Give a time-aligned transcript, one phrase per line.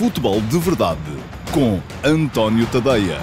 [0.00, 0.98] Futebol de Verdade
[1.52, 3.18] com António Tadeia.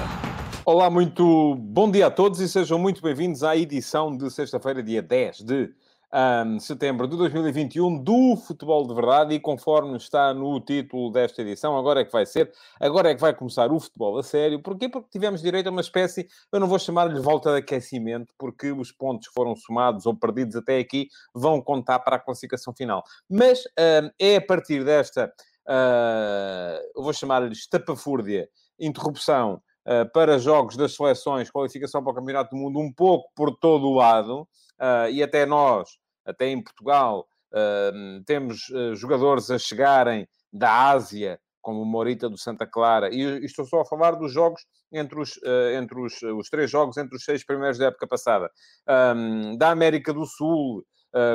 [0.64, 5.02] Olá, muito bom dia a todos e sejam muito bem-vindos à edição de sexta-feira, dia
[5.02, 5.74] 10 de
[6.14, 11.76] um, setembro de 2021 do Futebol de Verdade e conforme está no título desta edição,
[11.76, 14.62] agora é que vai ser, agora é que vai começar o futebol a sério.
[14.62, 14.88] Porquê?
[14.88, 18.92] Porque tivemos direito a uma espécie, eu não vou chamar-lhe volta de aquecimento, porque os
[18.92, 23.04] pontos foram somados ou perdidos até aqui vão contar para a classificação final.
[23.28, 25.34] Mas um, é a partir desta
[26.96, 28.48] eu vou chamar-lhe estapafúrdia,
[28.80, 33.56] interrupção uh, para jogos das seleções, qualificação para o Campeonato do Mundo, um pouco por
[33.58, 35.90] todo o lado, uh, e até nós,
[36.26, 37.28] até em Portugal,
[38.26, 43.80] temos jogadores a chegarem da Ásia, como o Morita do Santa Clara, e estou só
[43.80, 45.40] a falar dos jogos entre os,
[45.74, 48.52] entre os, os três jogos entre os seis primeiros da época passada,
[49.58, 50.84] da América do Sul,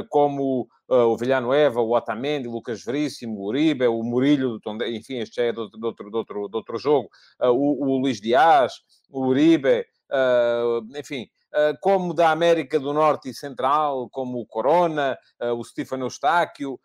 [0.08, 5.18] como uh, o Villanueva, o Otamendi, o Lucas Veríssimo, o Uribe, o Murilho, do enfim,
[5.18, 7.08] este já é de outro, de outro, de outro, jogo,
[7.40, 8.74] uh, o, o Luís Dias,
[9.10, 9.86] o Uribe,
[10.94, 11.26] enfim,
[11.80, 15.16] como da América do Norte e Central, como o Corona,
[15.56, 16.78] o Stefano Eustáquio,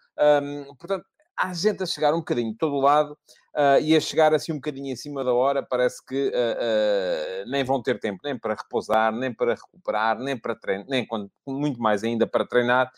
[0.80, 1.06] portanto,
[1.38, 3.18] há gente a chegar um bocadinho de todo lado
[3.56, 7.50] uh, e a chegar assim um bocadinho em cima da hora, parece que uh, uh,
[7.50, 11.30] nem vão ter tempo nem para repousar, nem para recuperar, nem para treinar, nem quando,
[11.46, 12.92] muito mais ainda para treinar,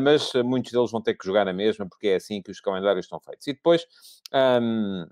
[0.00, 3.06] mas muitos deles vão ter que jogar na mesma, porque é assim que os calendários
[3.06, 3.46] estão feitos.
[3.46, 3.86] E depois,
[4.60, 5.06] um,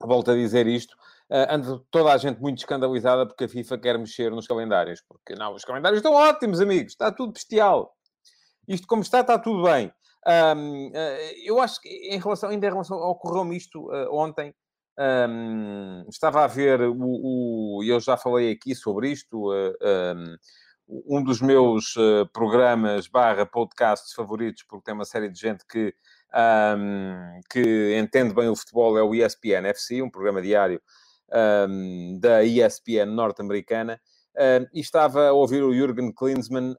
[0.00, 0.96] volto a dizer isto,
[1.30, 5.02] Uh, anda toda a gente muito escandalizada porque a FIFA quer mexer nos calendários.
[5.08, 7.96] Porque não, os calendários estão ótimos, amigos, está tudo bestial.
[8.68, 9.90] Isto como está, está tudo bem.
[10.26, 14.54] Um, eh, eu acho que em relação, ainda em relação, ocorreu-me isto uh, ontem.
[14.98, 19.74] Um, estava a ver o, o, eu já falei aqui sobre isto, uh,
[20.88, 25.64] um, um, dos meus uh, programas barra podcasts favoritos, porque tem uma série de gente
[25.66, 25.94] que,
[27.50, 30.80] que entende bem o futebol, é o ESPN FC, um programa diário
[32.20, 34.00] da ESPN norte-americana.
[34.72, 36.76] e estava a ouvir o Jürgen Klinsmann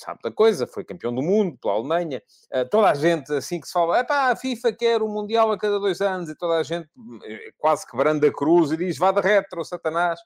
[0.00, 2.22] sabe da coisa, foi campeão do mundo pela Alemanha.
[2.52, 5.78] Uh, toda a gente, assim que se fala, a FIFA quer o Mundial a cada
[5.78, 6.88] dois anos, e toda a gente
[7.24, 10.18] eh, quase quebrando a cruz e diz, vá de retro, Satanás,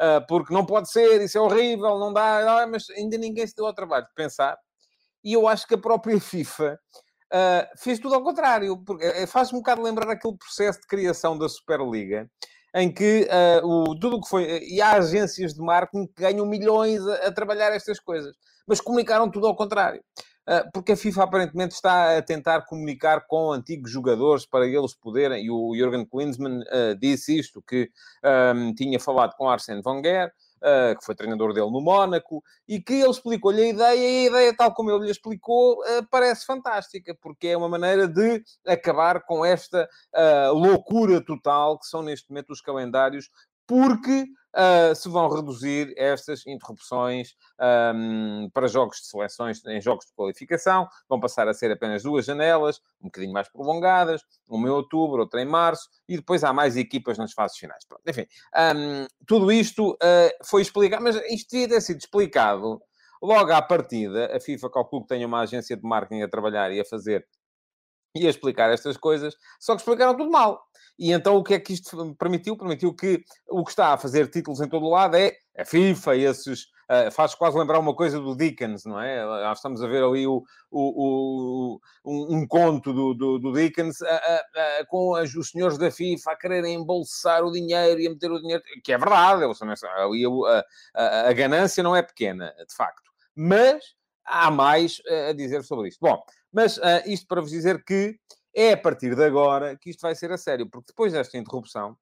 [0.00, 3.66] uh, porque não pode ser, isso é horrível, não dá, mas ainda ninguém se deu
[3.66, 4.56] ao trabalho de pensar.
[5.24, 6.78] E eu acho que a própria FIFA
[7.32, 11.48] uh, fez tudo ao contrário, porque faz-me um bocado lembrar aquele processo de criação da
[11.48, 12.28] Superliga,
[12.74, 13.28] em que
[13.62, 14.60] uh, o, tudo o que foi.
[14.64, 18.34] E há agências de marketing que ganham milhões a, a trabalhar estas coisas
[18.66, 20.02] mas comunicaram tudo ao contrário.
[20.46, 25.44] Ah, porque a FIFA aparentemente está a tentar comunicar com antigos jogadores para eles poderem,
[25.44, 27.88] e o Jürgen Klinsmann uh, disse isto, que
[28.54, 32.94] um, tinha falado com Arsene Wenger, uh, que foi treinador dele no Mónaco, e que
[32.94, 37.16] ele explicou-lhe a ideia, e a ideia, tal como ele lhe explicou, uh, parece fantástica,
[37.20, 39.88] porque é uma maneira de acabar com esta
[40.52, 43.30] loucura total que são neste momento os calendários
[43.72, 47.30] porque uh, se vão reduzir estas interrupções
[47.94, 52.26] um, para jogos de seleções em jogos de qualificação, vão passar a ser apenas duas
[52.26, 56.76] janelas, um bocadinho mais prolongadas, uma em outubro, outra em março, e depois há mais
[56.76, 57.82] equipas nas fases finais.
[57.88, 58.26] Pronto, enfim,
[58.76, 62.78] um, tudo isto uh, foi explicado, mas isto devia ter sido explicado
[63.22, 64.36] logo à partida.
[64.36, 67.26] A FIFA calcula que tenha uma agência de marketing a trabalhar e a fazer
[68.14, 70.62] e a explicar estas coisas, só que explicaram tudo mal.
[70.98, 72.56] E então o que é que isto permitiu?
[72.56, 76.16] Permitiu que o que está a fazer títulos em todo o lado é a FIFA,
[76.16, 76.70] esses.
[76.90, 79.24] Uh, faz quase lembrar uma coisa do Dickens, não é?
[79.24, 83.96] Nós estamos a ver ali o, o, o um, um, conto do, do, do Dickens
[84.88, 88.62] com os senhores da FIFA a quererem embolsar o dinheiro e a meter o dinheiro,
[88.84, 89.42] que é verdade,
[90.94, 93.10] a, ganância não é pequena, de facto.
[93.34, 93.82] Mas
[94.26, 96.00] há mais a dizer sobre isto.
[96.00, 96.22] Bom,
[96.52, 98.16] mas isto para vos dizer que
[98.54, 101.96] é a partir de agora que isto vai ser a sério, porque depois desta interrupção,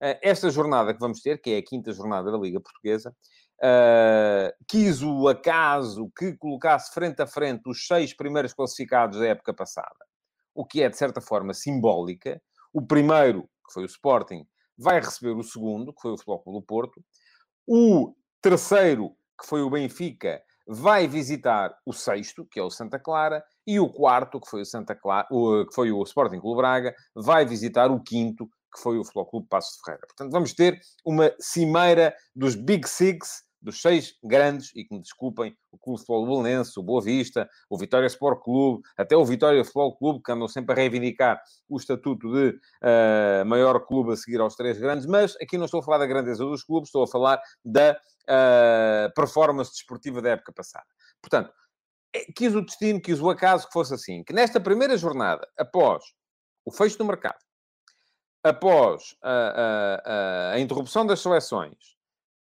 [0.00, 3.14] eh, esta jornada que vamos ter, que é a quinta jornada da Liga Portuguesa,
[3.62, 9.54] Uh, quis o acaso que colocasse frente a frente os seis primeiros classificados da época
[9.54, 10.04] passada,
[10.52, 12.42] o que é, de certa forma, simbólica.
[12.72, 14.44] O primeiro, que foi o Sporting,
[14.76, 17.04] vai receber o segundo, que foi o Futebol Clube do Porto.
[17.66, 23.44] O terceiro, que foi o Benfica, vai visitar o sexto, que é o Santa Clara,
[23.66, 26.94] e o quarto, que foi o Santa Clara, o, que foi o Sporting Clube Braga,
[27.14, 30.06] vai visitar o quinto, que foi o Futebol Clube Passo de Ferreira.
[30.06, 35.56] Portanto, vamos ter uma cimeira dos Big Six, dos seis grandes, e que me desculpem,
[35.72, 39.96] o Clube Futebol Belenense, o Boa Vista, o Vitória Sport Clube, até o Vitória Futebol
[39.96, 44.54] Clube, que andam sempre a reivindicar o estatuto de uh, maior clube a seguir aos
[44.54, 47.40] três grandes, mas aqui não estou a falar da grandeza dos clubes, estou a falar
[47.64, 50.86] da uh, performance desportiva da época passada.
[51.22, 51.50] Portanto,
[52.14, 56.04] é, quis o destino, quis o acaso que fosse assim, que nesta primeira jornada, após
[56.64, 57.38] o fecho do mercado,
[58.42, 61.96] após a, a, a, a interrupção das seleções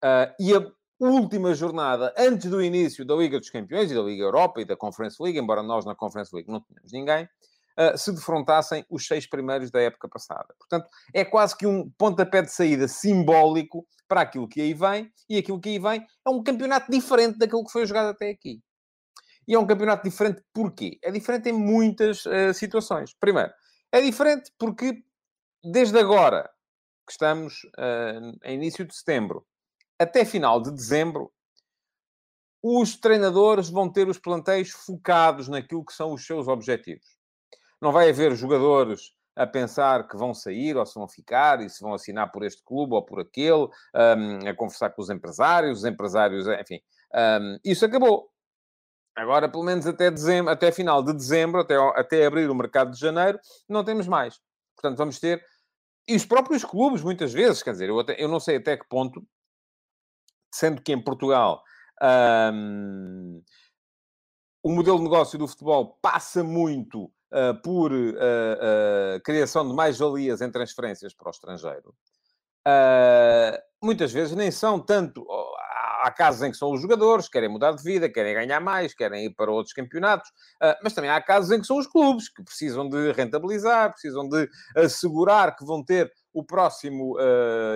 [0.03, 0.67] uh, e a
[1.09, 4.77] última jornada antes do início da Liga dos Campeões e da Liga Europa e da
[4.77, 9.27] Conference League, embora nós na Conference League não tenhamos ninguém, uh, se defrontassem os seis
[9.27, 10.55] primeiros da época passada.
[10.59, 15.39] Portanto, é quase que um pontapé de saída simbólico para aquilo que aí vem, e
[15.39, 18.61] aquilo que aí vem é um campeonato diferente daquilo que foi jogado até aqui.
[19.49, 20.99] E é um campeonato diferente porquê?
[21.03, 23.13] É diferente em muitas uh, situações.
[23.19, 23.53] Primeiro,
[23.91, 25.03] é diferente porque
[25.65, 26.49] desde agora,
[27.05, 29.45] que estamos uh, em início de setembro,
[30.03, 31.33] até final de dezembro,
[32.63, 37.07] os treinadores vão ter os plantéis focados naquilo que são os seus objetivos.
[37.81, 41.81] Não vai haver jogadores a pensar que vão sair ou se vão ficar e se
[41.81, 45.85] vão assinar por este clube ou por aquele, um, a conversar com os empresários, os
[45.85, 46.81] empresários, enfim.
[47.15, 48.31] Um, isso acabou.
[49.17, 52.99] Agora, pelo menos até dezembro, até final de dezembro, até, até abrir o mercado de
[52.99, 53.39] janeiro,
[53.69, 54.41] não temos mais.
[54.77, 55.45] Portanto, vamos ter.
[56.09, 58.89] E os próprios clubes, muitas vezes, quer dizer, eu, até, eu não sei até que
[58.89, 59.23] ponto,
[60.53, 61.63] sendo que em Portugal
[62.55, 63.43] um,
[64.63, 70.41] o modelo de negócio do futebol passa muito uh, por uh, uh, criação de mais-valias
[70.41, 71.95] em transferências para o estrangeiro,
[73.83, 75.27] muitas vezes nem são tanto.
[76.05, 79.27] Há casos em que são os jogadores, querem mudar de vida, querem ganhar mais, querem
[79.27, 80.31] ir para outros campeonatos,
[80.83, 84.49] mas também há casos em que são os clubes que precisam de rentabilizar, precisam de
[84.77, 87.17] assegurar que vão ter o próximo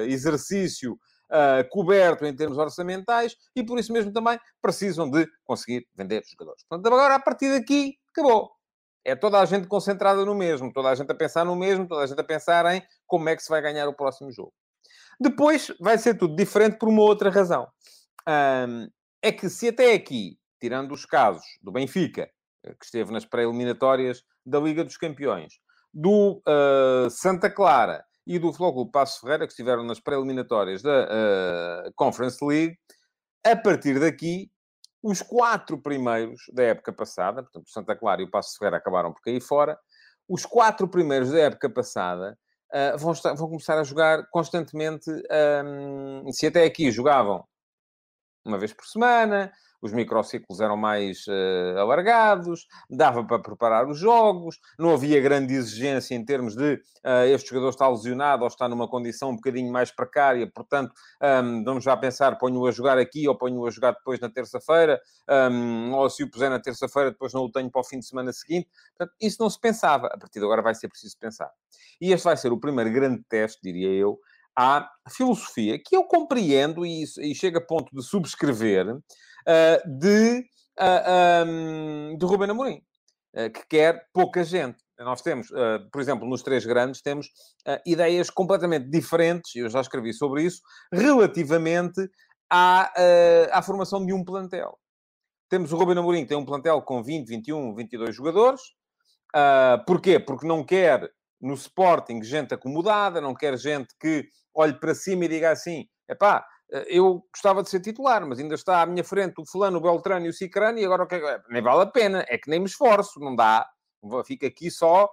[0.07, 6.23] exercício Uh, coberto em termos orçamentais e por isso mesmo também precisam de conseguir vender
[6.25, 6.65] jogadores.
[6.69, 8.57] Portanto, agora a partir daqui acabou
[9.07, 12.03] é toda a gente concentrada no mesmo, toda a gente a pensar no mesmo, toda
[12.03, 14.53] a gente a pensar em como é que se vai ganhar o próximo jogo.
[15.21, 17.69] Depois vai ser tudo diferente por uma outra razão.
[18.29, 18.89] Um,
[19.23, 22.29] é que se até aqui, tirando os casos do Benfica,
[22.65, 25.55] eh, que esteve nas pré-eliminatórias da Liga dos Campeões,
[25.95, 31.93] do uh, Santa Clara e do Flóculo Passo Ferreira, que estiveram nas pré-eliminatórias da uh,
[31.95, 32.77] Conference League,
[33.45, 34.51] a partir daqui
[35.03, 39.21] os quatro primeiros da época passada, portanto, Santa Clara e o Passo Ferreira acabaram por
[39.21, 39.79] cair fora.
[40.29, 42.37] Os quatro primeiros da época passada
[42.75, 45.09] uh, vão, estar, vão, começar a jogar constantemente.
[45.65, 47.45] Um, se até aqui jogavam
[48.45, 54.59] uma vez por semana, os microciclos eram mais uh, alargados, dava para preparar os jogos,
[54.79, 58.89] não havia grande exigência em termos de uh, este jogador está lesionado ou está numa
[58.89, 60.93] condição um bocadinho mais precária, portanto,
[61.23, 65.01] um, vamos já pensar, ponho-o a jogar aqui ou ponho-o a jogar depois na terça-feira,
[65.51, 68.07] um, ou se o puser na terça-feira, depois não o tenho para o fim de
[68.07, 68.69] semana seguinte.
[68.97, 70.07] Portanto, isso não se pensava.
[70.09, 71.51] A partir de agora vai ser preciso pensar.
[72.01, 74.19] E este vai ser o primeiro grande teste, diria eu,
[74.57, 78.87] à filosofia, que eu compreendo e, e chego a ponto de subscrever,
[79.87, 80.45] de, uh,
[80.79, 81.45] ah,
[82.19, 82.83] de Ruben Amorim,
[83.35, 84.79] uh, que quer pouca gente.
[84.99, 85.49] Nós temos,
[85.93, 87.29] por exemplo, nos três grandes, temos
[87.85, 92.01] ideias completamente diferentes, eu já escrevi sobre isso, relativamente
[92.51, 92.91] à,
[93.53, 94.79] à formação de um plantel.
[95.51, 98.63] Temos o Ruben Amorim, que tem um plantel com 20, 21, 22 jogadores.
[99.35, 100.19] Uh, porquê?
[100.19, 101.11] Porque não quer
[101.41, 106.45] no Sporting gente acomodada, não quer gente que olhe para cima e diga assim: epá,
[106.87, 110.27] eu gostava de ser titular, mas ainda está à minha frente o fulano, o Beltrano
[110.27, 111.41] e o Cicrano, e agora o que é...
[111.49, 113.69] Nem vale a pena, é que nem me esforço, não dá.
[114.25, 115.11] Fico aqui só,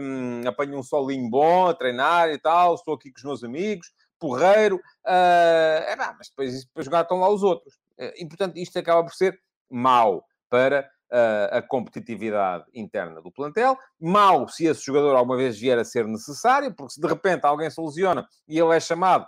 [0.00, 3.92] um, apanho um solinho bom a treinar e tal, estou aqui com os meus amigos,
[4.18, 7.78] porreiro, uh, é pá, mas depois, depois jogar estão lá os outros.
[7.96, 9.38] Eh, e, portanto, isto acaba por ser
[9.70, 13.76] mau para uh, a competitividade interna do plantel.
[14.00, 17.70] Mau se esse jogador alguma vez vier a ser necessário, porque se de repente alguém
[17.70, 19.26] se lesiona e ele é chamado,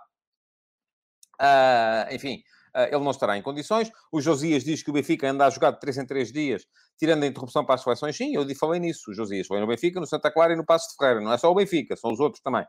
[1.41, 2.43] uh, enfim,
[2.77, 3.91] uh, ele não estará em condições.
[4.13, 6.67] O Josias diz que o Benfica anda a jogar de 3 em 3 dias,
[6.99, 8.17] tirando a interrupção para as seleções.
[8.17, 9.11] Sim, eu falei nisso.
[9.11, 11.21] O Josias foi no Benfica, no Santa Clara e no Passo de Ferreira.
[11.21, 12.65] Não é só o Benfica, são os outros também.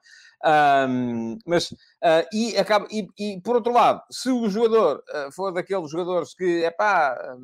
[1.46, 6.34] Mas, uh, e, acaba, e, e, por outro lado, se o jogador for daqueles jogadores
[6.34, 7.36] que, é pá,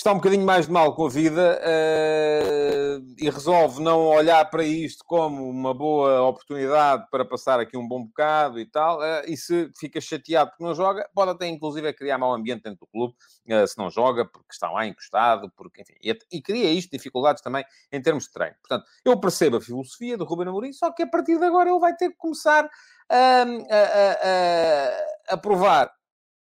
[0.00, 4.64] está um bocadinho mais de mal com a vida uh, e resolve não olhar para
[4.64, 9.36] isto como uma boa oportunidade para passar aqui um bom bocado e tal, uh, e
[9.36, 13.14] se fica chateado porque não joga, pode até inclusive criar mau ambiente dentro do clube,
[13.52, 17.42] uh, se não joga, porque está lá encostado, porque, enfim, e, e, cria isto dificuldades
[17.42, 18.56] também em termos de treino.
[18.66, 21.78] Portanto, eu percebo a filosofia do Ruben Amorim, só que a partir de agora ele
[21.78, 22.66] vai ter que começar
[23.06, 25.92] a, a, a, a provar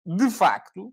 [0.06, 0.90] de facto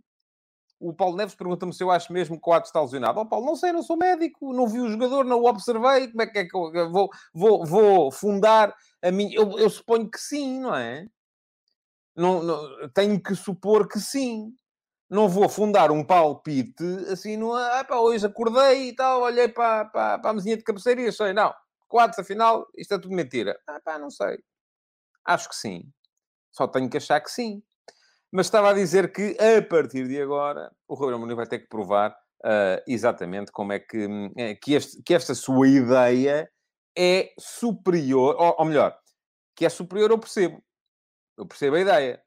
[0.80, 3.20] o Paulo Neves pergunta-me se eu acho mesmo que o Atos está lesionado.
[3.20, 6.08] Oh, Paulo, não sei, não sou médico, não vi o jogador, não o observei.
[6.08, 9.36] Como é que é que eu vou, vou, vou fundar a minha.
[9.36, 11.06] Eu, eu suponho que sim, não é?
[12.16, 14.54] Não, não, tenho que supor que sim.
[15.10, 19.86] Não vou fundar um palpite assim, não, ah, pá, hoje acordei e tal, olhei para,
[19.86, 21.52] para, para a mesinha de cabeceira e achei, não,
[21.88, 23.60] quartos, a final, isto é tudo mentira.
[23.68, 24.38] Ah, pá, não sei.
[25.26, 25.92] Acho que sim.
[26.52, 27.64] Só tenho que achar que sim.
[28.32, 31.68] Mas estava a dizer que, a partir de agora, o Ruben Amorim vai ter que
[31.68, 34.08] provar uh, exatamente como é que,
[34.38, 36.50] é, que, este, que esta sua ideia
[36.98, 38.98] é superior, ou, ou melhor,
[39.56, 40.64] que é superior, eu percebo.
[41.38, 42.22] Eu percebo a ideia.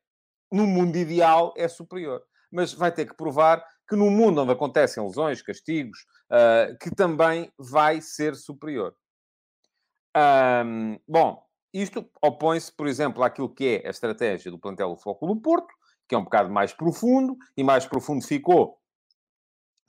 [0.50, 2.22] No mundo ideal é superior.
[2.50, 5.98] Mas vai ter que provar que no mundo onde acontecem lesões, castigos,
[6.30, 8.94] uh, que também vai ser superior.
[10.16, 11.42] Um, bom,
[11.72, 15.72] isto opõe-se, por exemplo, àquilo que é a estratégia do plantel do Foco do Porto,
[16.08, 18.82] que é um bocado mais profundo, e mais profundo ficou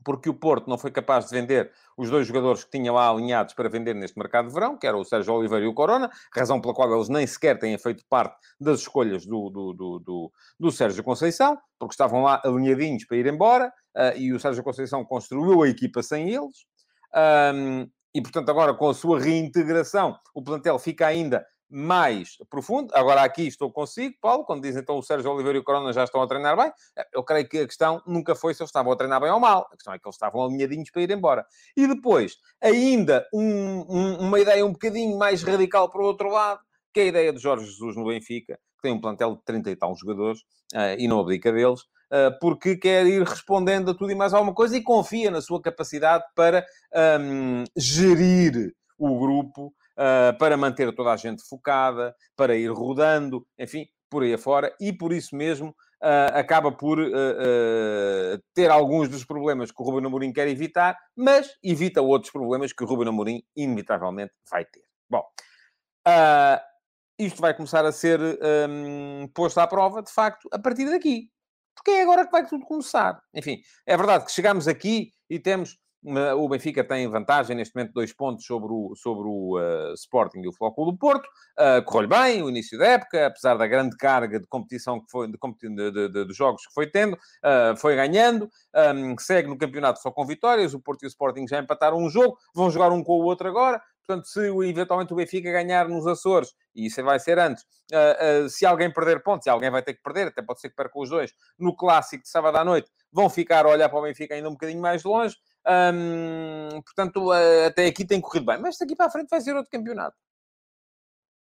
[0.03, 3.53] porque o Porto não foi capaz de vender os dois jogadores que tinha lá alinhados
[3.53, 6.59] para vender neste mercado de verão, que eram o Sérgio Oliveira e o Corona, razão
[6.59, 10.71] pela qual eles nem sequer têm feito parte das escolhas do, do, do, do, do
[10.71, 15.63] Sérgio Conceição, porque estavam lá alinhadinhos para ir embora, uh, e o Sérgio Conceição construiu
[15.63, 16.65] a equipa sem eles.
[17.55, 22.93] Um, e, portanto, agora com a sua reintegração, o plantel fica ainda mais profundo.
[22.93, 26.03] Agora aqui estou consigo, Paulo, quando diz então o Sérgio Oliveira e o Corona já
[26.03, 26.71] estão a treinar bem.
[27.11, 29.67] Eu creio que a questão nunca foi se eles estavam a treinar bem ou mal.
[29.71, 31.45] A questão é que eles estavam alinhadinhos para ir embora.
[31.75, 36.61] E depois, ainda um, um, uma ideia um bocadinho mais radical para o outro lado,
[36.93, 39.71] que é a ideia de Jorge Jesus no Benfica, que tem um plantel de 30
[39.71, 40.41] e tal jogadores,
[40.73, 44.53] uh, e não abdica deles, uh, porque quer ir respondendo a tudo e mais alguma
[44.53, 46.63] coisa e confia na sua capacidade para
[47.19, 53.85] um, gerir o grupo uh, para manter toda a gente focada, para ir rodando, enfim,
[54.09, 59.71] por aí afora, e por isso mesmo uh, acaba por uh, ter alguns dos problemas
[59.71, 64.33] que o Ruben Amorim quer evitar, mas evita outros problemas que o Ruben Amorim inevitavelmente
[64.49, 64.83] vai ter.
[65.09, 65.23] Bom,
[67.17, 68.19] isto vai começar a ser
[68.69, 71.29] um, posto à prova, de facto, a partir daqui.
[71.75, 73.19] Porque é agora que vai tudo começar.
[73.33, 75.77] Enfim, é verdade que chegamos aqui e temos
[76.37, 80.47] o Benfica tem vantagem, neste momento, dois pontos sobre o, sobre o uh, Sporting e
[80.47, 81.25] o Flóculo do Porto.
[81.57, 85.27] Uh, Correu-lhe bem o início da época, apesar da grande carga de competição que foi,
[85.27, 85.37] de,
[85.69, 88.49] de, de, de jogos que foi tendo, uh, foi ganhando.
[88.95, 90.73] Um, segue no campeonato só com vitórias.
[90.73, 93.47] O Porto e o Sporting já empataram um jogo, vão jogar um com o outro
[93.47, 93.81] agora.
[94.05, 98.49] Portanto, se eventualmente o Benfica ganhar nos Açores, e isso vai ser antes, uh, uh,
[98.49, 100.99] se alguém perder pontos, e alguém vai ter que perder, até pode ser que perca
[100.99, 104.35] os dois, no clássico de sábado à noite, vão ficar a olhar para o Benfica
[104.35, 105.37] ainda um bocadinho mais longe.
[106.85, 107.31] Portanto,
[107.67, 108.59] até aqui tem corrido bem.
[108.59, 110.17] Mas daqui para a frente vai ser outro campeonato.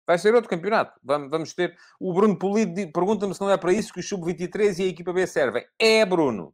[0.07, 0.99] Vai ser outro campeonato.
[1.03, 1.77] Vamos, ter.
[1.99, 5.11] O Bruno Polido pergunta-me se não é para isso que o Sub-23 e a equipa
[5.11, 5.65] B servem.
[5.79, 6.53] É, Bruno.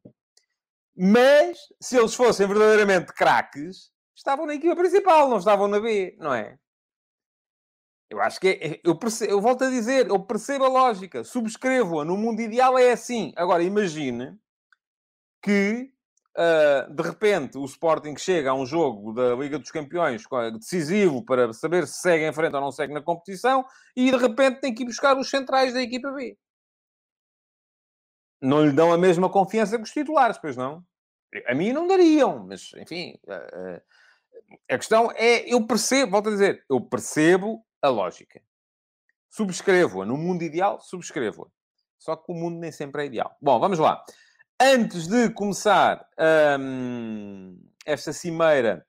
[0.96, 6.34] Mas, se eles fossem verdadeiramente craques, estavam na equipa principal, não estavam na B, não
[6.34, 6.58] é?
[8.10, 12.06] Eu acho que é, eu, percebo, eu volto a dizer, eu percebo a lógica, subscrevo-a.
[12.06, 13.34] No mundo ideal é assim.
[13.38, 14.38] Agora, imagine
[15.41, 15.94] que
[16.38, 20.24] Uh, de repente, o Sporting chega a um jogo da Liga dos Campeões
[20.54, 24.62] decisivo para saber se segue em frente ou não segue na competição e de repente
[24.62, 26.38] tem que ir buscar os centrais da equipa B.
[28.42, 30.84] Não lhe dão a mesma confiança que os titulares, pois não?
[31.48, 33.20] A mim não dariam, mas enfim.
[33.28, 33.82] Uh,
[34.70, 38.42] a questão é, eu percebo, volto a dizer, eu percebo a lógica.
[39.30, 40.06] Subscrevo-a.
[40.06, 41.48] No mundo ideal, subscrevo-a.
[41.98, 43.36] Só que o mundo nem sempre é ideal.
[43.42, 44.04] Bom, vamos lá.
[44.63, 46.06] Antes de começar
[46.60, 48.86] hum, esta cimeira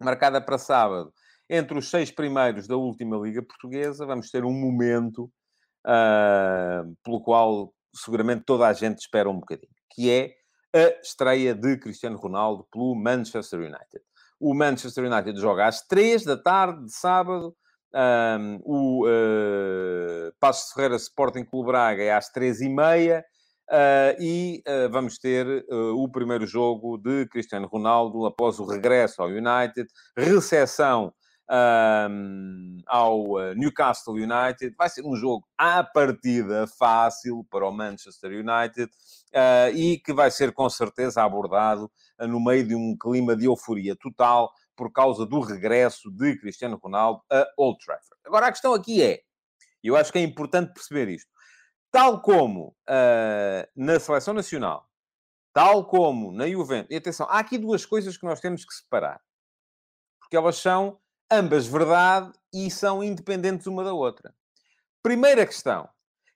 [0.00, 1.14] marcada para sábado,
[1.48, 5.30] entre os seis primeiros da última Liga Portuguesa, vamos ter um momento
[5.86, 10.34] uh, pelo qual seguramente toda a gente espera um bocadinho, que é
[10.74, 14.02] a estreia de Cristiano Ronaldo pelo Manchester United.
[14.40, 17.56] O Manchester United joga às três da tarde de sábado,
[17.94, 23.24] um, o uh, Passos Ferreira Sporting Clube Braga é às três e meia,
[23.70, 29.22] Uh, e uh, vamos ter uh, o primeiro jogo de Cristiano Ronaldo após o regresso
[29.22, 31.12] ao United, recepção
[32.86, 33.22] ao
[33.54, 34.74] Newcastle United.
[34.78, 38.90] Vai ser um jogo à partida fácil para o Manchester United
[39.74, 44.50] e que vai ser com certeza abordado no meio de um clima de euforia total
[44.74, 48.22] por causa do regresso de Cristiano Ronaldo a Old Trafford.
[48.24, 49.20] Agora a questão aqui é,
[49.82, 51.33] e eu acho que é importante perceber isto
[51.94, 54.90] tal como uh, na seleção nacional,
[55.52, 56.90] tal como na Juventus.
[56.90, 59.20] E atenção, há aqui duas coisas que nós temos que separar.
[60.18, 60.98] Porque elas são
[61.30, 64.34] ambas verdade e são independentes uma da outra.
[65.04, 65.88] Primeira questão.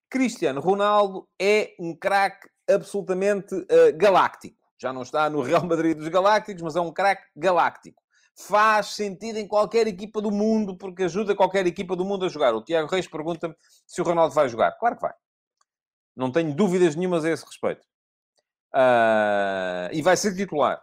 [0.08, 4.62] Cristiano Ronaldo é um craque absolutamente uh, galáctico.
[4.80, 8.00] Já não está no Real Madrid dos Galácticos, mas é um craque galáctico.
[8.36, 12.54] Faz sentido em qualquer equipa do mundo, porque ajuda qualquer equipa do mundo a jogar.
[12.54, 14.70] O Tiago Reis pergunta-me se o Ronaldo vai jogar.
[14.78, 15.14] Claro que vai.
[16.18, 17.86] Não tenho dúvidas nenhumas a esse respeito.
[18.74, 20.82] Uh, e vai ser titular.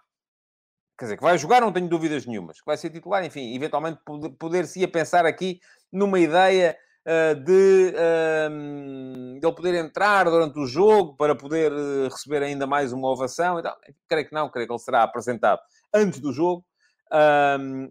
[0.98, 4.00] quer dizer, que vai jogar, não tenho dúvidas nenhumas, que vai ser titular, enfim, eventualmente
[4.40, 5.60] poder-se ir pensar aqui
[5.92, 11.70] numa ideia uh, de, uh, de ele poder entrar durante o jogo para poder
[12.10, 13.78] receber ainda mais uma ovação e tal.
[14.08, 15.60] Creio que não, creio que ele será apresentado
[15.94, 16.66] antes do jogo.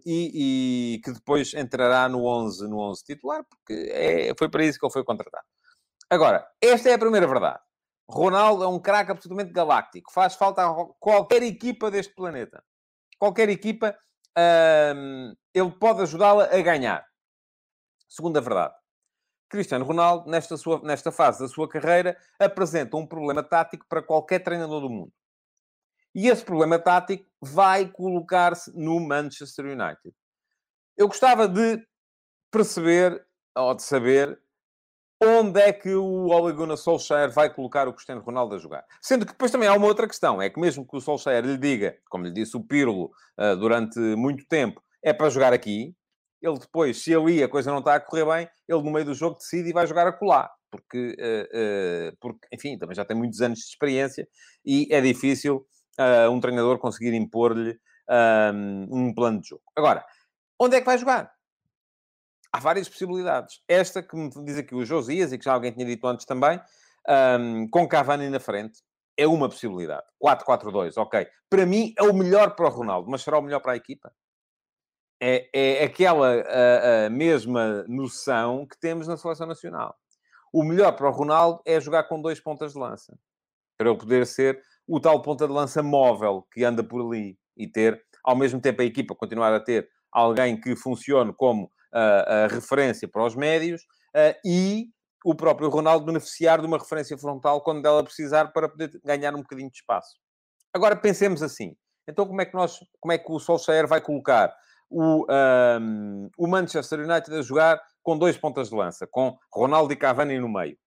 [0.05, 4.77] E, e, que depois entrará no 11, no 11 titular, porque é, foi para isso
[4.77, 5.45] que ele foi contratado.
[6.09, 7.59] Agora, esta é a primeira verdade.
[8.07, 10.11] Ronaldo é um craque absolutamente galáctico.
[10.11, 12.63] Faz falta a qualquer equipa deste planeta.
[13.17, 13.97] Qualquer equipa,
[15.53, 17.05] ele pode ajudá-la a ganhar.
[18.07, 18.75] Segunda verdade.
[19.49, 24.39] Cristiano Ronaldo, nesta, sua, nesta fase da sua carreira, apresenta um problema tático para qualquer
[24.39, 25.13] treinador do mundo.
[26.13, 30.15] E esse problema tático vai colocar-se no Manchester United.
[30.97, 31.85] Eu gostava de
[32.51, 34.41] perceber, ou de saber,
[35.21, 38.85] onde é que o Ole Gunnar Solskjaer vai colocar o Cristiano Ronaldo a jogar.
[39.01, 41.57] Sendo que depois também há uma outra questão, é que mesmo que o Solskjaer lhe
[41.57, 45.95] diga, como lhe disse o Pirlo uh, durante muito tempo, é para jogar aqui,
[46.41, 49.13] ele depois, se ali a coisa não está a correr bem, ele no meio do
[49.13, 50.51] jogo decide e vai jogar a colar.
[50.69, 54.27] Porque, uh, uh, porque enfim, também já tem muitos anos de experiência
[54.65, 55.65] e é difícil
[56.29, 57.79] um treinador conseguir impor-lhe
[58.91, 59.63] um plano de jogo.
[59.73, 60.05] Agora,
[60.59, 61.34] onde é que vai jogar?
[62.55, 63.61] Há várias possibilidades.
[63.67, 66.59] Esta que me diz aqui o Josias, e que já alguém tinha dito antes também,
[67.39, 68.79] um, com Cavani na frente,
[69.17, 70.05] é uma possibilidade.
[70.23, 71.27] 4-4-2, ok.
[71.49, 74.11] Para mim é o melhor para o Ronaldo, mas será o melhor para a equipa?
[75.21, 79.95] É, é aquela a, a mesma noção que temos na seleção nacional.
[80.53, 83.17] O melhor para o Ronaldo é jogar com dois pontas de lança.
[83.77, 87.67] Para ele poder ser o tal ponta de lança móvel que anda por ali e
[87.67, 93.07] ter, ao mesmo tempo, a equipa continuar a ter alguém que funcione como a referência
[93.07, 93.81] para os médios
[94.45, 94.87] e
[95.23, 99.41] o próprio Ronaldo beneficiar de uma referência frontal quando dela precisar para poder ganhar um
[99.41, 100.15] bocadinho de espaço.
[100.73, 101.75] Agora pensemos assim.
[102.07, 104.55] Então como é que nós, como é que o Solskjaer vai colocar
[104.89, 105.25] o,
[105.81, 110.39] um, o Manchester United a jogar com dois pontas de lança, com Ronaldo e Cavani
[110.39, 110.77] no meio,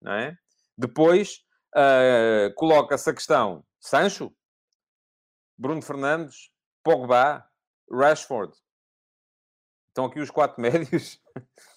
[0.00, 0.34] não é?
[0.76, 1.40] Depois
[1.76, 4.32] uh, coloca-se a questão Sancho,
[5.58, 6.50] Bruno Fernandes,
[6.82, 7.46] Pogba,
[7.92, 8.52] Rashford,
[9.94, 11.20] Estão aqui os quatro médios.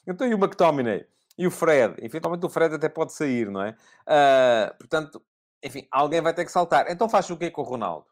[0.08, 1.06] então, e o McTominay?
[1.38, 1.94] E o Fred?
[2.04, 3.76] Eventualmente o Fred até pode sair, não é?
[4.08, 5.24] Uh, portanto,
[5.64, 6.90] enfim, alguém vai ter que saltar.
[6.90, 8.08] Então faz o quê com o Ronaldo?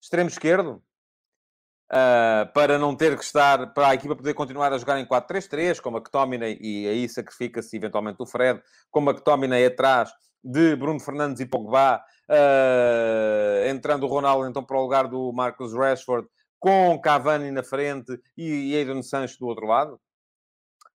[0.00, 0.80] Extremo esquerdo?
[1.90, 5.80] Uh, para não ter que estar, para a equipa poder continuar a jogar em 4-3-3,
[5.80, 11.46] com McTominay, e aí sacrifica-se eventualmente o Fred, com McTominay atrás de Bruno Fernandes e
[11.46, 16.28] Pogba, uh, entrando o Ronaldo então para o lugar do Marcus Rashford,
[16.60, 20.00] com Cavani na frente e Aiden Sancho do outro lado?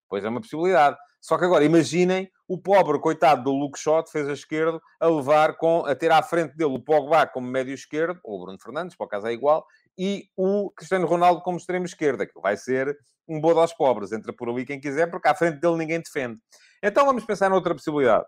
[0.08, 0.96] Pois é uma possibilidade.
[1.20, 5.56] Só que agora, imaginem o pobre coitado do Luke Shot fez a esquerdo a levar
[5.56, 8.96] com, a ter à frente dele o Pogba como médio esquerdo, ou o Bruno Fernandes,
[8.96, 9.66] por acaso é igual,
[9.98, 12.20] e o Cristiano Ronaldo como extremo esquerdo.
[12.20, 14.12] Aquilo vai ser um bodo aos pobres.
[14.12, 16.38] Entra por ali quem quiser, porque à frente dele ninguém defende.
[16.80, 18.24] Então vamos pensar noutra possibilidade.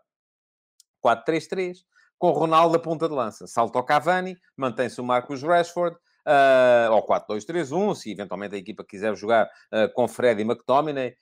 [1.04, 1.76] 4-3-3,
[2.18, 3.46] com o Ronaldo a ponta de lança.
[3.46, 5.96] Salta ao Cavani, mantém-se o Marcos Rashford,
[6.28, 11.16] uh, ou 4-2-3-1, se eventualmente a equipa quiser jogar uh, com Fred e McTominay,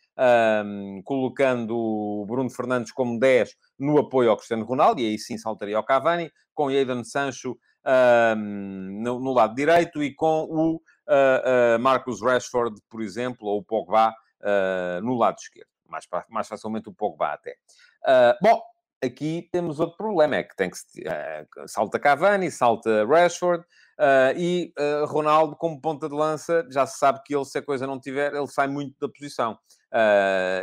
[1.05, 5.77] colocando o Bruno Fernandes como 10 no apoio ao Cristiano Ronaldo, e aí sim saltaria
[5.77, 7.55] ao Cavani, com Jadon Sancho
[8.35, 14.15] no, no, lado direito e com o uh, Marcus Rashford, por exemplo, ou o Pogba
[15.03, 15.69] no lado esquerdo.
[15.87, 17.55] Mais, mais facilmente o Pogba até.
[18.41, 18.63] bom,
[19.05, 23.65] aqui temos outro problema, é que tem que uh, salta Cavani, salta Rashford
[23.99, 27.63] uh, e uh, Ronaldo como ponta de lança, já se sabe que ele, se a
[27.63, 29.59] coisa não tiver, ele sai muito da posição.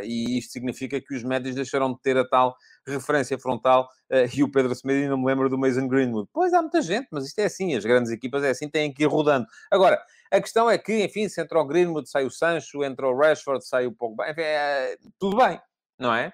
[0.03, 2.55] e isto significa que os médios deixarão de ter a tal
[2.87, 3.87] referência frontal
[4.35, 6.29] e o Pedro Semedo me lembro do Mason Greenwood.
[6.31, 9.03] Pois há muita gente, mas isto é assim, as grandes equipas é assim, têm que
[9.03, 9.47] ir rodando.
[9.71, 9.99] Agora,
[10.31, 13.65] a questão é que, enfim, se entra o Greenwood, sai o Sancho, entra o Rashford,
[13.65, 15.59] sai o Pogba, enfim, é, tudo bem,
[15.97, 16.33] não é?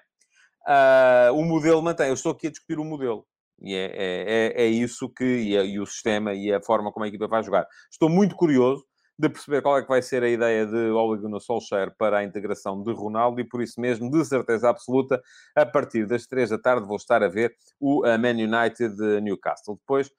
[0.66, 2.08] uh, o modelo mantém.
[2.08, 3.26] Eu estou aqui a discutir o modelo.
[3.60, 5.24] E é, é, é, é isso que...
[5.24, 7.66] E, é, e, o sistema e a forma como a equipa vai jogar.
[7.90, 8.84] Estou muito curioso
[9.20, 12.24] de perceber qual é que vai ser a ideia de Ole Gunnar Solskjaer para a
[12.24, 15.20] integração de Ronaldo e por isso mesmo, de certeza absoluta,
[15.54, 19.76] a partir das três da tarde vou estar a ver o uh, Man United Newcastle.
[19.76, 20.10] Depois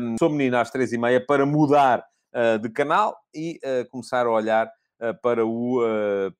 [0.00, 4.24] um, sou menino às três e meia para mudar uh, de canal e uh, começar
[4.24, 4.70] a olhar
[5.22, 5.82] para o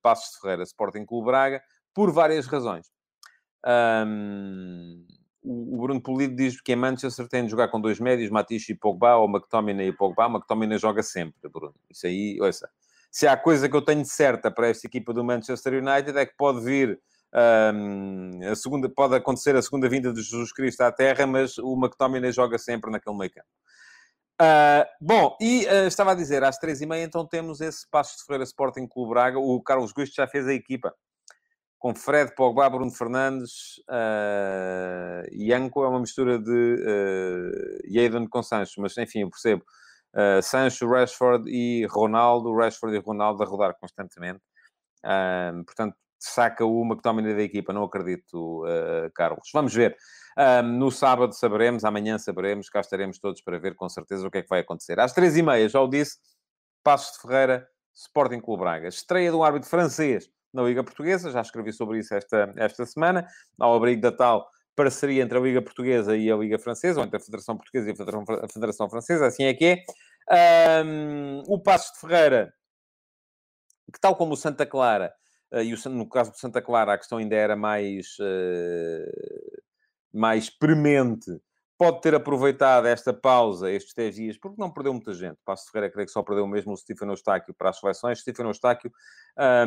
[0.01, 1.61] Passos de Ferreira Sporting Clube Braga
[1.93, 2.87] por várias razões.
[3.67, 5.05] Um,
[5.45, 8.75] o Bruno Polido diz que em Manchester tem de jogar com dois médios, Matisse e
[8.75, 10.27] Pogba, ou McTominay e Pogba.
[10.27, 11.75] McTominay joga sempre, Bruno.
[11.91, 12.69] Isso aí, ouça.
[13.11, 16.35] Se há coisa que eu tenho certa para esta equipa do Manchester United é que
[16.37, 16.99] pode vir
[17.75, 21.75] um, a segunda, pode acontecer a segunda vinda de Jesus Cristo à Terra, mas o
[21.75, 23.47] McTominay joga sempre naquele meio campo.
[24.41, 28.17] Uh, bom, e uh, estava a dizer, às três e meia, então temos esse Passos
[28.17, 29.39] de Ferreira Sporting Clube Braga.
[29.39, 30.93] O Carlos Gusto já fez a equipa.
[31.85, 35.53] Com Fred, Pogba, Bruno Fernandes uh, e.
[35.53, 38.81] É uma mistura de uh, Yaden com Sancho.
[38.81, 39.63] Mas, enfim, eu percebo.
[40.15, 42.57] Uh, Sancho, Rashford e Ronaldo.
[42.57, 44.41] Rashford e Ronaldo a rodar constantemente.
[45.05, 47.71] Uh, portanto, saca uma que toma da equipa.
[47.71, 48.63] Não acredito,
[49.15, 49.51] Carlos.
[49.53, 49.95] Vamos ver.
[50.65, 54.43] No sábado saberemos, amanhã saberemos, cá estaremos todos para ver com certeza o que é
[54.43, 54.99] que vai acontecer.
[54.99, 56.17] Às três e meia, já o disse,
[56.83, 58.89] Passos de Ferreira, Sporting Clube Braga.
[58.89, 63.27] Estreia do árbitro francês na Liga Portuguesa, já escrevi sobre isso esta, esta semana,
[63.59, 67.17] ao abrigo da tal parceria entre a Liga Portuguesa e a Liga Francesa, ou entre
[67.17, 69.85] a Federação Portuguesa e a Federação, a Federação Francesa, assim é que é.
[70.85, 72.55] Um, o Passos de Ferreira,
[73.93, 75.13] que tal como o Santa Clara,
[75.53, 78.17] uh, e o, no caso do Santa Clara a questão ainda era mais...
[78.21, 79.63] Uh,
[80.15, 81.29] mais premente,
[81.85, 85.37] pode ter aproveitado esta pausa, estes 10 dias, porque não perdeu muita gente.
[85.45, 88.21] Passo Ferreira, creio que só perdeu mesmo o Stefano Eustáquio para as seleções.
[88.21, 88.91] Stefano Eustáquio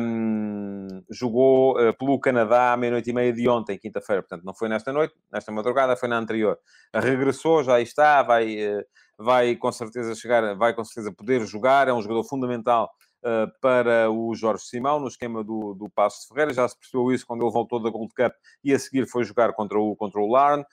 [0.02, 4.20] um, jogou uh, pelo Canadá à meia-noite e meia de ontem, quinta-feira.
[4.20, 6.58] Portanto, não foi nesta noite, nesta madrugada, foi na anterior.
[6.92, 8.84] Regressou, já está, vai, uh,
[9.16, 11.86] vai com certeza chegar, vai com certeza poder jogar.
[11.86, 16.28] É um jogador fundamental Uh, para o Jorge Simão, no esquema do, do Passo de
[16.28, 16.54] Ferreira.
[16.54, 19.52] Já se percebeu isso quando ele voltou da Gold Cup e a seguir foi jogar
[19.54, 20.64] contra o, contra o Larne.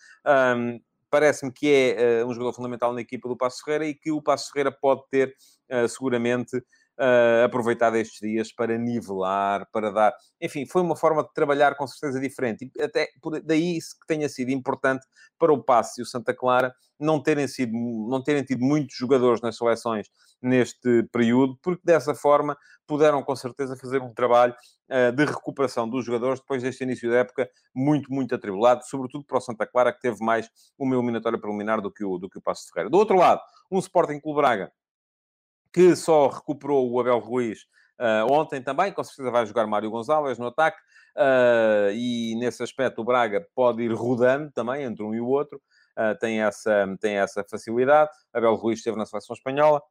[0.55, 0.79] Um,
[1.15, 4.21] Parece-me que é uh, um jogador fundamental na equipa do Passo Ferreira e que o
[4.21, 5.33] Passo Ferreira pode ter
[5.71, 6.61] uh, seguramente
[6.99, 10.13] uh, aproveitado estes dias para nivelar, para dar.
[10.41, 12.69] Enfim, foi uma forma de trabalhar com certeza diferente.
[12.75, 15.05] E até por daí que tenha sido importante
[15.37, 19.41] para o Passo e o Santa Clara não terem, sido, não terem tido muitos jogadores
[19.41, 20.07] nas seleções
[20.41, 24.53] neste período, porque dessa forma puderam com certeza fazer um trabalho
[24.89, 29.37] uh, de recuperação dos jogadores depois deste início da época muito, muito atribulado, sobretudo para
[29.37, 32.41] o Santa Clara, que teve mais uma eliminatória preliminar do que o, do que o
[32.41, 32.89] Passo Ferreira.
[32.89, 34.71] Do outro lado, um Sporting Clube Braga
[35.75, 37.63] que só recuperou o Abel Ruiz
[37.99, 40.77] uh, ontem também, com certeza vai jogar Mário Gonçalves no ataque,
[41.17, 45.61] uh, e nesse aspecto o Braga pode ir rodando também entre um e o outro,
[45.97, 48.09] uh, tem, essa, tem essa facilidade.
[48.33, 49.81] Abel Ruiz esteve na seleção espanhola,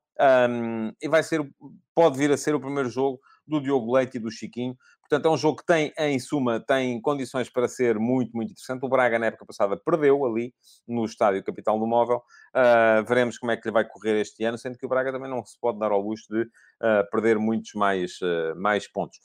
[0.49, 1.47] um, e vai ser,
[1.95, 4.75] pode vir a ser o primeiro jogo do Diogo Leite e do Chiquinho.
[5.09, 8.85] Portanto, é um jogo que tem, em suma, tem condições para ser muito, muito interessante.
[8.85, 10.53] O Braga, na época passada, perdeu ali
[10.89, 12.23] no estádio Capital do Móvel.
[12.55, 15.31] Uh, veremos como é que lhe vai correr este ano, sendo que o Braga também
[15.31, 19.19] não se pode dar ao luxo de uh, perder muitos mais, uh, mais pontos.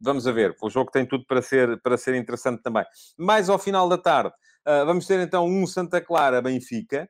[0.00, 0.54] vamos a ver.
[0.62, 2.84] O jogo tem tudo para ser, para ser interessante também.
[3.16, 4.32] Mais ao final da tarde,
[4.84, 7.08] vamos ter então um Santa Clara-Benfica.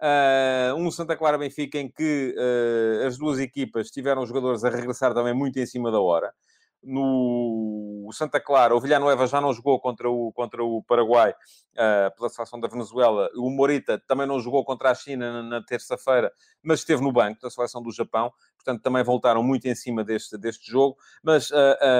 [0.00, 5.12] Uh, um Santa Clara Benfica em que uh, as duas equipas tiveram jogadores a regressar
[5.12, 6.32] também muito em cima da hora.
[6.82, 12.30] No Santa Clara, o Villanueva já não jogou contra o, contra o Paraguai uh, pela
[12.30, 13.28] seleção da Venezuela.
[13.36, 16.32] O Morita também não jogou contra a China na, na terça-feira,
[16.62, 18.32] mas esteve no banco da seleção do Japão.
[18.56, 20.96] Portanto, também voltaram muito em cima deste, deste jogo.
[21.22, 21.50] Mas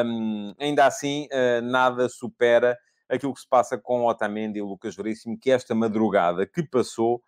[0.06, 1.28] um, ainda assim,
[1.62, 2.78] nada supera
[3.10, 7.22] aquilo que se passa com Otamendi e Lucas Veríssimo, que esta madrugada que passou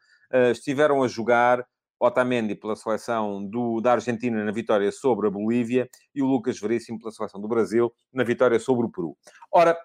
[0.52, 1.66] estiveram a jogar
[2.02, 6.98] Otamendi pela seleção do, da Argentina na vitória sobre a Bolívia e o Lucas Veríssimo
[6.98, 9.16] pela seleção do Brasil na vitória sobre o Peru.
[9.52, 9.78] Ora,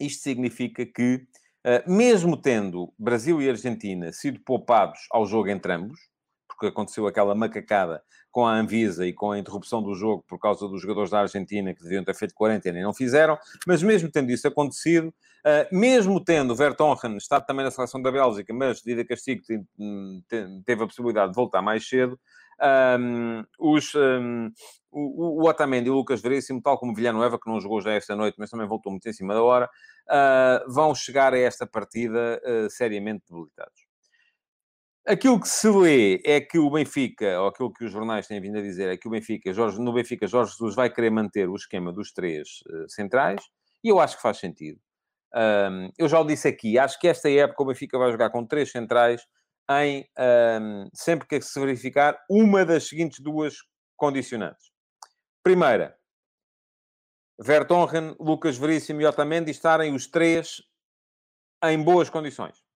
[0.00, 1.26] isto significa que,
[1.66, 6.00] uh, mesmo tendo Brasil e Argentina sido poupados ao jogo entre ambos,
[6.58, 10.66] porque aconteceu aquela macacada com a Anvisa e com a interrupção do jogo por causa
[10.66, 14.30] dos jogadores da Argentina que deviam ter feito quarentena e não fizeram, mas mesmo tendo
[14.30, 19.08] isso acontecido, uh, mesmo tendo Vertonghen estado também na seleção da Bélgica, mas devido a
[19.08, 19.42] castigo
[20.66, 22.18] teve a possibilidade de voltar mais cedo,
[22.98, 24.50] um, os, um,
[24.90, 28.16] o, o Otamendi e o Lucas Veríssimo, tal como Villanueva, que não jogou já esta
[28.16, 29.70] noite, mas também voltou muito em cima da hora,
[30.08, 33.87] uh, vão chegar a esta partida uh, seriamente debilitados.
[35.08, 38.58] Aquilo que se lê é que o Benfica, ou aquilo que os jornais têm vindo
[38.58, 41.56] a dizer, é que o Benfica, Jorge, no Benfica, Jorge Jesus vai querer manter o
[41.56, 43.40] esquema dos três uh, centrais,
[43.82, 44.78] e eu acho que faz sentido.
[45.34, 48.44] Um, eu já o disse aqui, acho que esta época o Benfica vai jogar com
[48.44, 49.26] três centrais
[49.70, 50.06] em
[50.60, 53.56] um, sempre que se verificar uma das seguintes duas
[53.96, 54.70] condicionantes.
[55.42, 55.96] Primeira,
[57.40, 60.60] Vertonghen, Lucas Veríssimo e Otamendi estarem os três
[61.64, 62.67] em boas condições.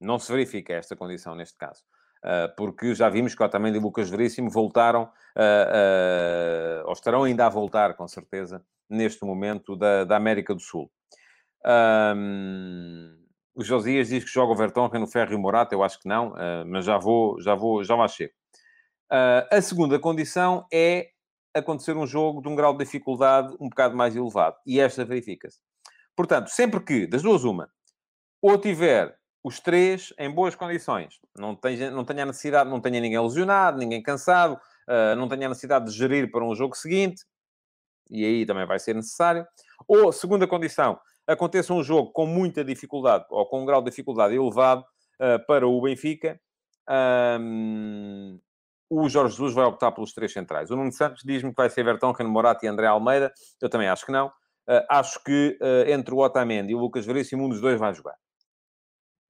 [0.00, 1.82] Não se verifica esta condição neste caso.
[2.24, 7.46] Uh, porque já vimos que Otamendi e Lucas Veríssimo voltaram, uh, uh, ou estarão ainda
[7.46, 10.90] a voltar, com certeza, neste momento da, da América do Sul.
[12.14, 13.16] Um,
[13.54, 16.08] o Josias diz que joga o Vertonghen no Ferro e o Morata, eu acho que
[16.08, 16.34] não,
[16.66, 18.32] mas já vou, já vou, já lá chego.
[19.50, 21.10] a segunda condição é
[21.54, 25.58] acontecer um jogo de um grau de dificuldade um bocado mais elevado, e esta verifica-se.
[26.16, 27.70] Portanto, sempre que, das duas uma,
[28.40, 31.18] ou tiver os três em boas condições.
[31.36, 35.86] Não tenha, não tenha necessidade, não tenha ninguém lesionado, ninguém cansado, uh, não tenha necessidade
[35.86, 37.24] de gerir para um jogo seguinte,
[38.10, 39.46] e aí também vai ser necessário.
[39.88, 44.34] Ou, segunda condição, aconteça um jogo com muita dificuldade, ou com um grau de dificuldade
[44.34, 46.38] elevado uh, para o Benfica,
[47.40, 48.40] um,
[48.90, 50.70] o Jorge Jesus vai optar pelos três centrais.
[50.70, 53.32] O Nuno Santos diz-me que vai ser Vertonghen, Morato e André Almeida.
[53.60, 54.26] Eu também acho que não.
[54.68, 57.94] Uh, acho que uh, entre o Otamendi e o Lucas Veríssimo, um dos dois vai
[57.94, 58.16] jogar.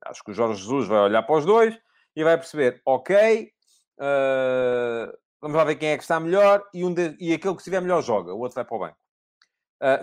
[0.07, 1.79] Acho que o Jorge Jesus vai olhar para os dois
[2.17, 3.51] e vai perceber, ok,
[3.99, 7.61] uh, vamos lá ver quem é que está melhor e, um de, e aquele que
[7.61, 8.99] estiver melhor joga, o outro vai para o banco.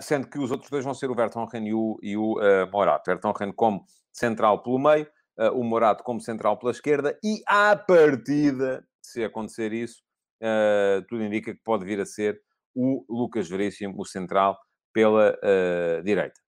[0.00, 2.36] sendo que os outros dois vão ser o Vertonghen e o, e o
[2.72, 3.10] Morato.
[3.10, 5.06] Vertonghen como central pelo meio,
[5.54, 10.02] o Morato como central pela esquerda e à partida se acontecer isso,
[10.42, 12.40] uh, tudo indica que pode vir a ser
[12.74, 14.58] o Lucas Veríssimo, o central,
[14.92, 16.40] pela uh, direita.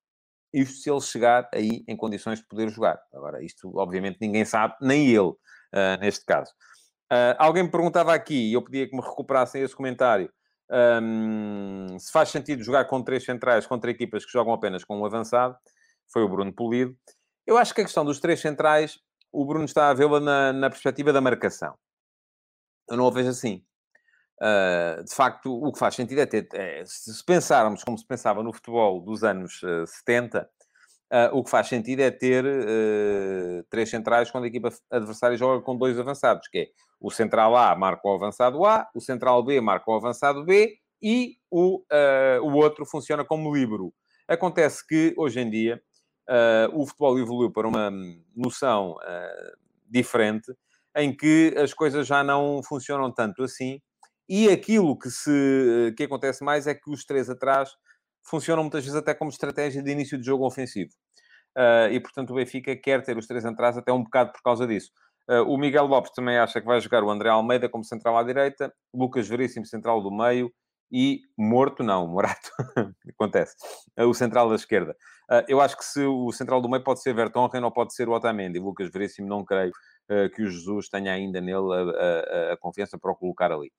[0.53, 3.01] Isto se ele chegar aí em condições de poder jogar.
[3.13, 6.53] Agora, isto obviamente ninguém sabe, nem ele, uh, neste caso.
[7.39, 10.31] alguém me perguntava aqui, e eu pedia que me recuperassem esse comentário,
[11.03, 15.05] um, se faz sentido jogar com três centrais contra equipas que jogam apenas com um
[15.05, 15.57] avançado.
[16.13, 16.97] Foi o Bruno Polido.
[17.47, 18.99] Eu acho que a questão dos três centrais,
[19.33, 21.75] o Bruno está a vê-la na, na perspectiva da marcação
[22.91, 23.65] eu não o vejo assim.
[24.41, 28.43] Uh, de facto, o que faz sentido é ter, é, se pensarmos como se pensava
[28.43, 30.49] no futebol dos anos uh, 70,
[31.13, 35.63] uh, o que faz sentido é ter uh, três centrais quando a equipa adversária joga
[35.63, 36.67] com dois avançados, que é
[36.99, 41.37] o central A marca o avançado A, o central B marca o avançado B e
[41.51, 41.83] o,
[42.43, 43.93] o outro funciona como livro.
[44.29, 45.83] Acontece que, hoje em dia,
[46.75, 47.91] o futebol evoluiu para uma
[48.37, 48.97] noção
[49.89, 50.53] diferente,
[50.95, 53.81] em que as coisas já não funcionam tanto assim.
[54.31, 57.69] E aquilo que, se, que acontece mais é que os três atrás
[58.23, 60.93] funcionam muitas vezes até como estratégia de início de jogo ofensivo.
[61.59, 64.69] Uh, e, portanto, o Benfica quer ter os três atrás até um bocado por causa
[64.69, 64.93] disso.
[65.29, 68.23] Uh, o Miguel Lopes também acha que vai jogar o André Almeida como central à
[68.23, 70.49] direita, Lucas Veríssimo central do meio
[70.93, 72.51] e morto, não, Morato,
[73.09, 73.57] acontece,
[73.99, 74.95] uh, o central da esquerda.
[75.49, 78.13] eu acho que se o central do meio pode ser Vertonghen ou pode ser o
[78.13, 79.73] Otamendi, Lucas Veríssimo não creio
[80.11, 83.71] eh, que o Jesus tenha ainda nele a, a, a confiança para o colocar ali.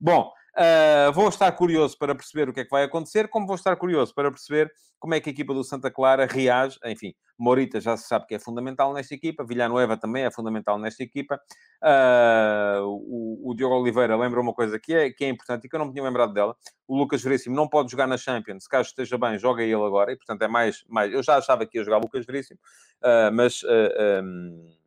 [0.00, 3.56] Bom, uh, vou estar curioso para perceber o que é que vai acontecer, como vou
[3.56, 6.78] estar curioso para perceber como é que a equipa do Santa Clara reage.
[6.86, 11.02] Enfim, Morita já se sabe que é fundamental nesta equipa, Villanueva também é fundamental nesta
[11.02, 11.38] equipa.
[11.82, 15.76] Uh, o, o, Diogo Oliveira lembra uma coisa que é, que é importante e que
[15.76, 16.56] eu não me tinha lembrado dela.
[16.88, 20.16] O Lucas Veríssimo não pode jogar na Champions, caso esteja bem, joga ele agora, e
[20.16, 20.82] portanto é mais.
[20.88, 22.58] mais eu já achava que ia jogar Lucas Veríssimo,
[23.02, 23.60] uh, mas.
[24.22, 24.80] Um,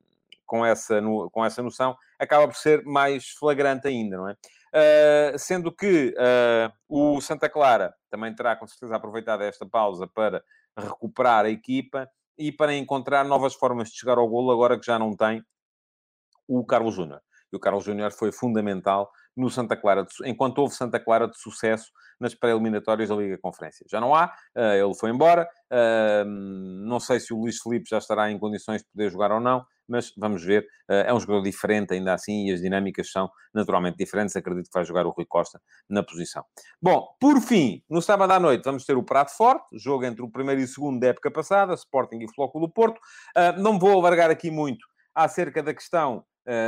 [0.46, 4.36] com essa, com essa noção, acaba por ser mais flagrante ainda, não é?
[4.74, 10.44] Uh, sendo que uh, o Santa Clara também terá com certeza aproveitado esta pausa para
[10.76, 14.98] recuperar a equipa e para encontrar novas formas de chegar ao golo, agora que já
[14.98, 15.44] não tem
[16.48, 17.22] o Carlos Júnior.
[17.52, 21.38] E o Carlos Júnior foi fundamental no Santa Clara, de, enquanto houve Santa Clara de
[21.38, 23.86] sucesso nas pré-eliminatórias da Liga Conferência.
[23.90, 25.48] Já não há, uh, ele foi embora.
[25.72, 29.40] Uh, não sei se o Luís Felipe já estará em condições de poder jogar ou
[29.40, 30.64] não, mas vamos ver.
[30.90, 34.36] Uh, é um jogador diferente ainda assim e as dinâmicas são naturalmente diferentes.
[34.36, 36.44] Acredito que vai jogar o Rui Costa na posição.
[36.82, 40.32] Bom, por fim, no sábado à noite vamos ter o Prato Forte, jogo entre o
[40.32, 43.00] primeiro e o segundo da época passada, Sporting e Flóculo do Porto.
[43.58, 46.24] não vou alargar aqui muito acerca da questão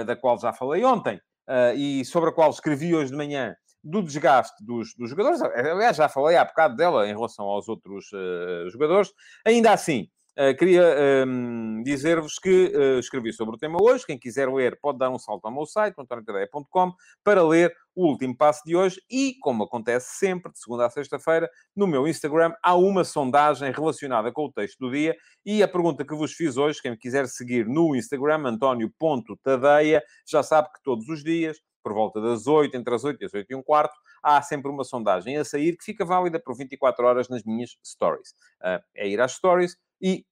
[0.05, 4.01] da qual já falei ontem, uh, e sobre a qual escrevi hoje de manhã, do
[4.01, 5.41] desgaste dos, dos, jogadores.
[5.41, 9.11] Aliás, já falei há bocado dela em relação aos outros uh, jogadores.
[9.45, 10.09] Ainda assim,
[10.57, 14.05] queria um, ehm, dizer-vos que uh, escrevi sobre o tema hoje.
[14.05, 16.93] Quem quiser ler pode dar um salto ao meu site, antoniotadeia.com,
[17.23, 19.01] para ler o último passo de hoje.
[19.09, 24.31] E, como acontece sempre, de segunda a sexta-feira, no meu Instagram há uma sondagem relacionada
[24.31, 25.15] com o texto do dia.
[25.45, 30.67] E a pergunta que vos fiz hoje, quem quiser seguir no Instagram, antonio.tadeia, já sabe
[30.73, 33.55] que todos os dias por volta das 8, entre as 8 e as 8 e
[33.55, 37.43] um quarto, há sempre uma sondagem a sair que fica válida por 24 horas nas
[37.43, 38.31] minhas stories.
[38.59, 40.25] Uh, é ir às stories, e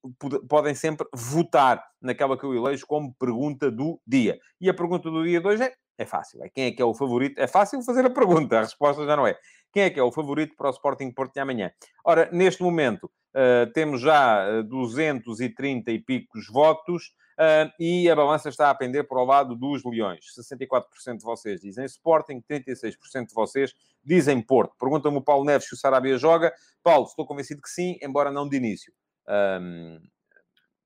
[0.48, 4.38] podem sempre votar naquela que eu elejo como pergunta do dia.
[4.60, 6.42] E a pergunta do dia de hoje é, é fácil.
[6.42, 7.38] É quem é que é o favorito?
[7.38, 9.36] É fácil fazer a pergunta, a resposta já não é.
[9.72, 11.70] Quem é que é o favorito para o Sporting Porto de amanhã?
[12.04, 18.48] Ora, neste momento, uh, temos já 230 eh, e picos votos uh, e a balança
[18.48, 20.26] está a pender para o lado dos Leões.
[20.38, 23.74] 64% de vocês dizem Sporting, 36% de vocês
[24.04, 24.76] dizem Porto.
[24.78, 26.52] Pergunta-me o Paulo Neves se o Sarabia joga.
[26.82, 28.92] Paulo, estou convencido que sim, embora não de início.
[29.28, 30.00] Um,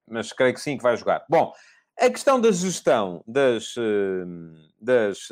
[0.08, 1.24] mas creio que sim, que vai jogar.
[1.28, 1.52] Bom,
[1.98, 3.74] a questão da gestão das,
[4.80, 5.28] das,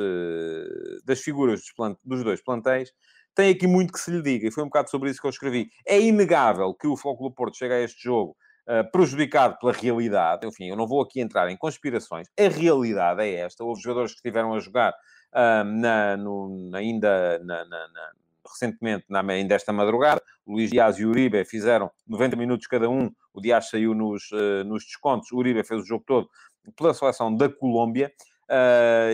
[1.05, 2.93] das figuras dos, plant, dos dois plantéis
[3.37, 5.31] tem aqui muito que se lhe diga, e foi um bocado sobre isso que eu
[5.31, 5.71] escrevi.
[5.87, 8.35] É inegável que o Flóculo Porto chega a este jogo
[8.67, 10.47] uh, prejudicado pela realidade.
[10.47, 12.29] Enfim, eu não vou aqui entrar em conspirações.
[12.39, 13.63] A realidade é esta.
[13.63, 18.13] Houve jogadores que estiveram a jogar uh, na, no, ainda na, na, na,
[18.51, 20.23] recentemente, ainda esta madrugada.
[20.47, 23.11] Luís Dias e Uribe fizeram 90 minutos cada um.
[23.33, 25.31] O Dias saiu nos, uh, nos descontos.
[25.33, 26.29] O Uribe fez o jogo todo
[26.77, 28.13] pela seleção da Colômbia.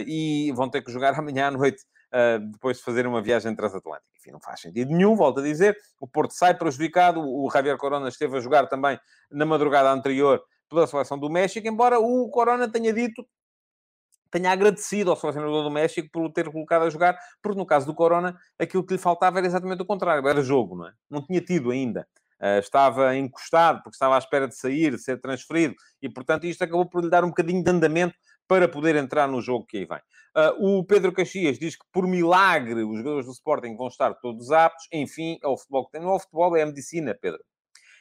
[0.07, 4.07] e vão ter que jogar amanhã à noite uh, depois de fazer uma viagem transatlântica.
[4.19, 5.77] Enfim, não faz sentido nenhum, volto a dizer.
[6.01, 7.21] O Porto sai prejudicado.
[7.21, 8.99] O Javier Corona esteve a jogar também
[9.31, 13.27] na madrugada anterior pela seleção do México, embora o Corona tenha dito
[14.33, 17.87] tenha agradecido ao selecionador do México por o ter colocado a jogar, porque no caso
[17.87, 20.93] do Corona, aquilo que lhe faltava era exatamente o contrário, era jogo, não é?
[21.09, 22.09] Não tinha tido ainda.
[22.41, 26.65] Uh, estava encostado, porque estava à espera de sair, de ser transferido, e portanto isto
[26.65, 28.17] acabou por lhe dar um bocadinho de andamento
[28.49, 30.01] para poder entrar no jogo que aí vem.
[30.35, 34.51] Uh, o Pedro Caxias diz que, por milagre, os jogadores do Sporting vão estar todos
[34.51, 34.89] aptos.
[34.91, 36.01] Enfim, é o futebol que tem.
[36.01, 37.41] Não é o futebol, é a medicina, Pedro.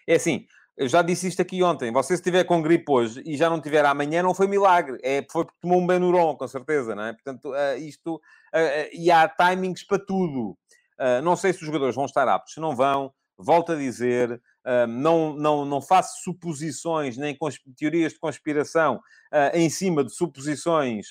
[0.07, 0.45] É assim,
[0.81, 1.91] eu já disse isto aqui ontem.
[1.91, 4.97] Você, se estiver com gripe hoje e já não tiver amanhã, não foi milagre.
[5.03, 7.13] É, foi porque tomou um Benuron, com certeza, não é?
[7.13, 8.15] Portanto, uh, isto...
[8.15, 10.57] Uh, e há timings para tudo.
[11.23, 12.55] não sei se os jogadores vão estar aptos.
[12.55, 14.41] Se não vão, volto a dizer,
[14.89, 17.37] não, não, não faço suposições nem
[17.77, 18.99] teorias de conspiração
[19.53, 21.07] em cima de suposições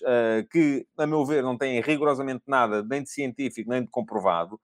[0.50, 4.60] que, a meu ver, não têm rigorosamente nada nem de científico nem de comprovado.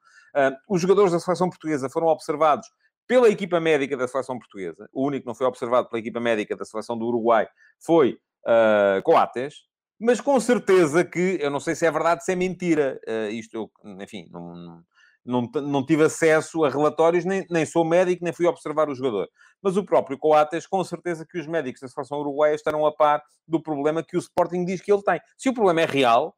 [0.68, 2.68] Os jogadores da seleção portuguesa foram observados
[3.06, 4.88] pela equipa médica da seleção portuguesa.
[4.92, 9.02] O único que não foi observado pela equipa médica da seleção do Uruguai foi uh,
[9.02, 9.64] Coates.
[9.98, 13.00] Mas com certeza que, eu não sei se é verdade, se é mentira.
[13.30, 14.84] isto, enfim, não,
[15.26, 19.28] não, não tive acesso a relatórios, nem, nem sou médico, nem fui observar o jogador.
[19.60, 23.22] Mas o próprio Coates, com certeza que os médicos da seleção uruguaia estarão a par
[23.46, 25.20] do problema que o Sporting diz que ele tem.
[25.36, 26.36] Se o problema é real,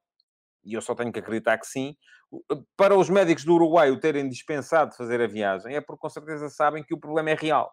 [0.64, 1.94] e eu só tenho que acreditar que sim,
[2.76, 6.08] para os médicos do Uruguai o terem dispensado de fazer a viagem, é porque com
[6.08, 7.72] certeza sabem que o problema é real.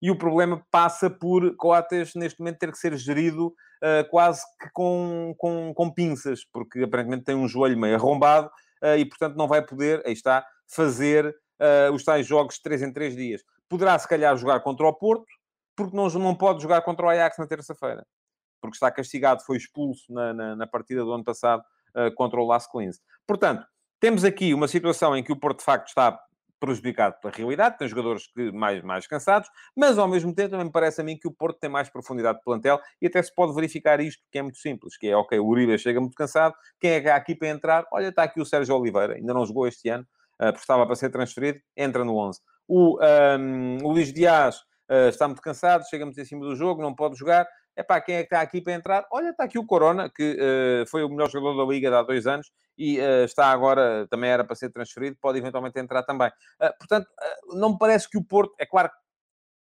[0.00, 4.70] E o problema passa por Coates, neste momento, ter que ser gerido uh, quase que
[4.72, 8.50] com, com, com pinças, porque aparentemente tem um joelho meio arrombado
[8.80, 11.26] eh, e, portanto, não vai poder, aí está, fazer
[11.60, 13.42] uh, os tais jogos de 3 em 3 dias.
[13.68, 15.26] Poderá, se calhar, jogar contra o Porto,
[15.76, 18.06] porque não, não pode jogar contra o Ajax na terça-feira.
[18.60, 21.64] Porque está castigado, foi expulso na, na, na partida do ano passado uh,
[22.16, 23.00] contra o Las Clins.
[23.26, 23.66] Portanto,
[24.00, 26.18] temos aqui uma situação em que o Porto, de facto, está
[26.58, 30.72] prejudicado pela realidade, tem jogadores que mais, mais cansados, mas ao mesmo tempo também me
[30.72, 33.54] parece a mim que o Porto tem mais profundidade de plantel e até se pode
[33.54, 36.90] verificar isto, que é muito simples, que é, ok, o Uribe chega muito cansado, quem
[36.92, 37.86] é que há aqui para entrar?
[37.92, 40.06] Olha, está aqui o Sérgio Oliveira, ainda não jogou este ano,
[40.40, 42.40] uh, estava para ser transferido, entra no 11.
[42.66, 44.56] O, um, o Luís Dias
[44.90, 47.46] uh, está muito cansado, chega muito em cima do jogo, não pode jogar,
[47.78, 49.06] é para quem é que está aqui para entrar?
[49.08, 52.26] Olha, está aqui o Corona, que uh, foi o melhor jogador da Liga há dois
[52.26, 56.26] anos e uh, está agora, também era para ser transferido, pode eventualmente entrar também.
[56.60, 57.06] Uh, portanto,
[57.52, 58.90] não me parece que o Porto, é claro,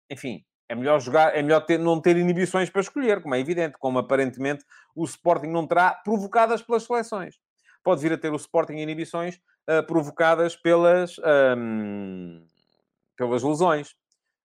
[0.08, 3.76] enfim, é melhor jogar, é melhor ter, não ter inibições para escolher, como é evidente,
[3.80, 7.34] como aparentemente o Sporting não terá, provocadas pelas seleções.
[7.82, 9.40] Pode vir a ter o Sporting inibições
[9.86, 11.16] provocadas pelas,
[11.56, 12.42] um,
[13.16, 13.94] pelas lesões.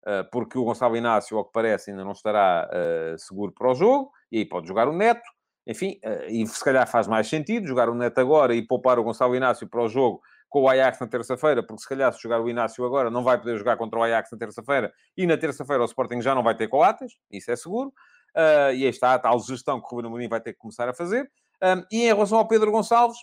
[0.06, 3.74] Eh, porque o Gonçalo Inácio, ao que parece, ainda não estará uh, seguro para o
[3.74, 5.24] jogo, e aí pode jogar o Neto,
[5.66, 9.04] enfim, uh, e se calhar faz mais sentido jogar o Neto agora e poupar o
[9.04, 12.42] Gonçalo Inácio para o jogo com o Ajax na terça-feira, porque se calhar se jogar
[12.42, 15.82] o Inácio agora não vai poder jogar contra o Ajax na terça-feira, e na terça-feira
[15.82, 17.94] o Sporting já não vai ter coates, isso é seguro,
[18.36, 20.94] e aí está a tal gestão que o Ruben Amorim vai ter que começar a
[20.94, 21.28] fazer.
[21.92, 23.18] e em relação ao Pedro Gonçalves,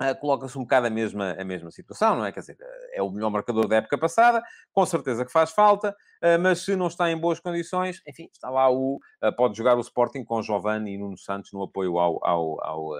[0.00, 2.32] Uh, coloca-se um bocado a mesma, a mesma situação, não é?
[2.32, 5.90] Quer dizer, eh, é o melhor marcador da época passada, com certeza que faz falta,
[5.90, 8.98] uh, mas se não está em boas condições, enfim, está lá o...
[9.22, 12.90] Uh, pode jogar o Sporting com Giovanni e Nuno Santos no apoio ao, ao, ao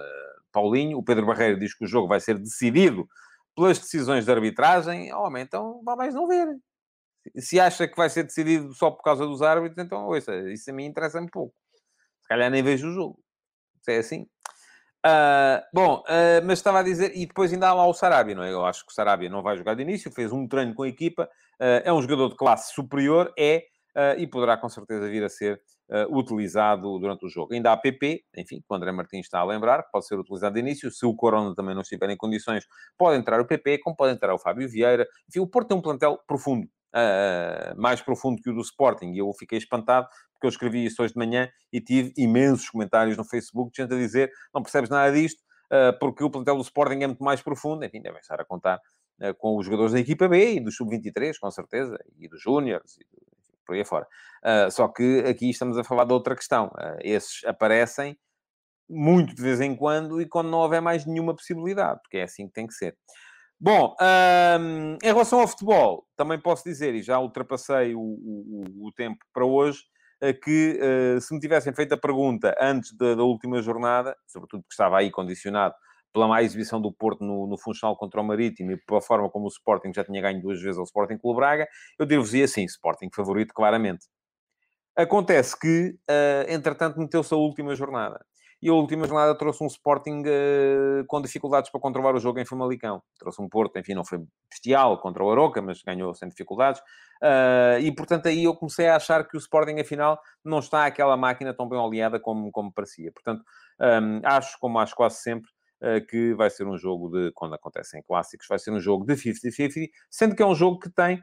[0.51, 0.99] Paulinho.
[0.99, 3.09] O Pedro Barreiro diz que o jogo vai ser decidido
[3.55, 5.11] pelas decisões de arbitragem.
[5.11, 6.55] Homem, então vá mais não ver.
[7.37, 10.73] Se acha que vai ser decidido só por causa dos árbitros, então, ouça, isso a
[10.73, 11.55] mim interessa-me pouco.
[12.21, 13.19] Se calhar nem vejo o jogo.
[13.81, 14.27] Se é assim...
[15.03, 18.43] Uh, bom, uh, mas estava a dizer, e depois ainda há lá o Sarabia, não
[18.43, 18.53] é?
[18.53, 20.87] Eu acho que o Sarabia não vai jogar de início, fez um treino com a
[20.87, 23.65] equipa, uh, é um jogador de classe superior, é,
[24.17, 25.61] e poderá com certeza vir a ser
[26.09, 27.53] utilizado durante o jogo.
[27.53, 30.61] Ainda há PP, enfim, que o André Martins está a lembrar, pode ser utilizado de
[30.61, 32.65] início, se o Corona também não estiver em condições,
[32.97, 35.05] pode entrar o PP, como pode entrar o Fábio Vieira.
[35.27, 36.65] Enfim, o Porto tem um plantel profundo,
[36.95, 39.13] uh, mais profundo que o do Sporting.
[39.13, 43.17] E eu fiquei espantado, porque eu escrevi isso hoje de manhã e tive imensos comentários
[43.17, 45.39] no Facebook de gente a dizer não percebes nada disto,
[45.71, 47.83] uh, porque o plantel do Sporting é muito mais profundo.
[47.85, 48.79] Enfim, devem estar a contar
[49.21, 52.97] uh, com os jogadores da equipa B e do Sub-23, com certeza, e dos Júniors,
[52.97, 54.07] e do, enfim, por aí afora.
[54.71, 56.71] só que aqui estamos a falar de outra questão.
[57.03, 58.17] esses aparecem
[58.89, 62.47] muito de vez em quando e quando não houver mais nenhuma possibilidade, porque é assim
[62.47, 62.97] que tem que ser.
[63.63, 68.91] Bom, um, em relação ao futebol, também posso dizer, e já ultrapassei o, o, o
[68.91, 69.83] tempo para hoje,
[70.19, 74.63] uh, que uh, se me tivessem feito a pergunta antes da, da, última jornada, sobretudo
[74.63, 75.75] porque estava aí condicionado
[76.11, 79.45] pela má exibição do Porto no, no Funchal contra o Marítimo e pela forma como
[79.45, 81.67] o Sporting já tinha ganho duas vezes ao Sporting Clube Braga,
[81.99, 84.07] eu dir-vos-ia assim, Sporting favorito, claramente.
[84.95, 88.25] Acontece que, uh, entretanto, meteu-se a última jornada
[88.61, 92.45] e a última jornada trouxe um Sporting uh, com dificuldades para controlar o jogo em
[92.45, 93.01] Famalicão.
[93.17, 94.19] Trouxe um Porto, enfim, não foi
[94.51, 96.79] bestial contra o Aroca, mas ganhou sem dificuldades.
[97.21, 101.17] Uh, e, portanto, aí eu comecei a achar que o Sporting, afinal, não está aquela
[101.17, 103.11] máquina tão bem oleada como, como parecia.
[103.11, 103.43] Portanto,
[103.79, 105.49] um, ehm, acho, como acho quase sempre,
[105.81, 109.15] uh, que vai ser um jogo de, quando acontecem clássicos, vai ser um jogo de
[109.15, 111.21] 50-50, sendo que é um jogo que tem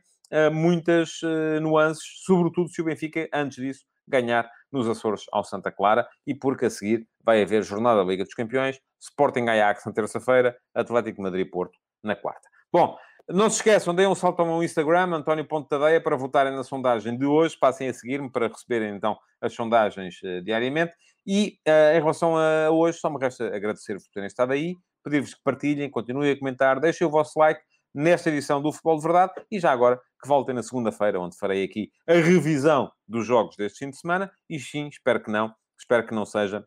[0.52, 1.20] muitas
[1.62, 6.66] nuances, sobretudo se o Benfica, antes disso, ganhar nos Açores ao Santa Clara e porque
[6.66, 11.78] a seguir vai haver jornada da Liga dos Campeões, Sporting Ajax na terça-feira, Atlético Madrid-Porto
[12.02, 12.48] na quarta.
[12.72, 12.96] Bom,
[13.28, 16.64] não se esqueçam, deem um salto ao meu Instagram, António Ponte Tadeia, para votarem na
[16.64, 17.54] sondagem de hoje.
[17.60, 20.94] Passem a seguir-me para receberem, então, as sondagens uh, diariamente.
[21.26, 24.74] E, uh, em relação a hoje, só me resta agradecer-vos por terem estado aí,
[25.04, 27.60] pedir-vos que partilhem, continuem a comentar, deixem o vosso like,
[27.94, 31.62] nesta edição do Futebol de Verdade e já agora que voltem na segunda-feira, onde farei
[31.62, 36.06] aqui a revisão dos jogos deste fim de semana e sim, espero que não, espero
[36.06, 36.64] que não seja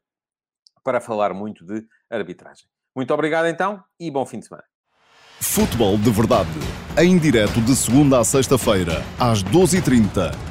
[0.83, 2.65] para falar muito de arbitragem.
[2.95, 4.63] Muito obrigado então e bom fim de semana.
[5.39, 6.49] Futebol de Verdade,
[6.97, 10.50] em direto de segunda a sexta-feira, às 12h30